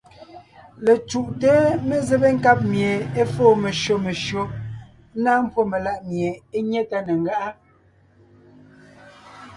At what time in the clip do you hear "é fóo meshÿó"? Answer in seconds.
3.21-3.95